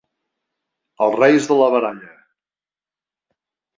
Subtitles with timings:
[1.07, 2.09] Els reis de la baralla.